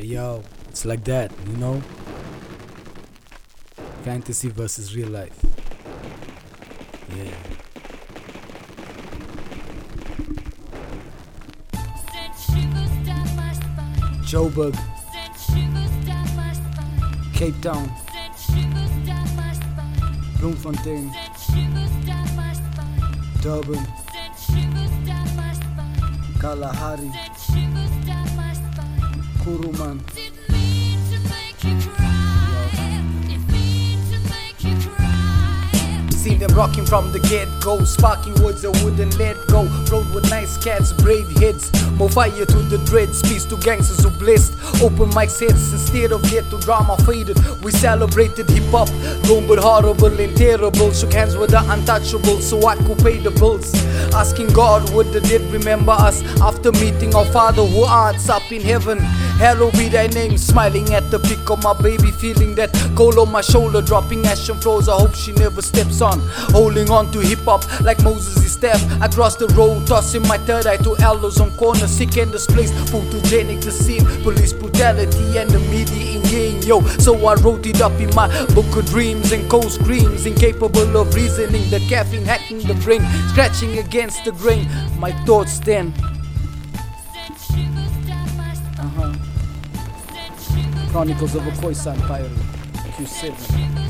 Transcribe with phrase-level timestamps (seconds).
[0.00, 1.82] Hey yo, it's like that, you know?
[4.02, 5.38] Fantasy versus real life.
[7.14, 7.36] Yeah.
[12.10, 14.00] Sent shivers down my spine.
[14.24, 14.74] Joburg,
[15.12, 17.32] Sent shivers down my spine.
[17.34, 20.16] Cape Town, Sent shivers down my spine.
[20.38, 23.42] Bloemfontein, Sent shivers down my spine.
[23.42, 26.40] Durban, Sent shivers down my spine.
[26.40, 27.12] Kalahari,
[29.58, 29.96] cry.
[36.20, 37.82] Seen them rocking from the get go.
[37.82, 39.64] Sparking words I wouldn't let go.
[39.90, 41.72] Rode with nice cats, brave heads.
[41.92, 43.22] More fire to the dreads.
[43.22, 44.52] Peace to gangsters who blessed.
[44.82, 47.38] Open mic sets instead of get to drama faded.
[47.64, 48.90] We celebrated hip hop.
[49.24, 50.92] Known but horrible and terrible.
[50.92, 53.72] Shook hands with the untouchable so I could pay the bills.
[54.12, 58.60] Asking God would the dead remember us after meeting our Father who arts up in
[58.60, 58.98] heaven.
[59.40, 63.32] Hallowed be thy name, smiling at the pic of my baby, feeling that cold on
[63.32, 64.86] my shoulder, dropping ash and flows.
[64.86, 66.20] I hope she never steps on.
[66.52, 68.80] Holding on to hip hop like Moses' staff.
[69.00, 72.74] I cross the road, tossing my third eye to elders on corners, sick and displaced.
[72.92, 76.20] Photogenic the scene, police brutality and the media in
[76.70, 76.80] yo.
[76.98, 81.14] So I wrote it up in my book of dreams and cold screams, incapable of
[81.14, 81.68] reasoning.
[81.70, 84.68] The caffeine hacking the brain, scratching against the grain.
[84.98, 85.92] My thoughts then.
[87.12, 88.78] Sent shivers down my spine.
[88.78, 89.29] Uh huh.
[90.90, 92.30] Chronicles of a Khoisan Pirate.
[92.96, 93.89] Q7.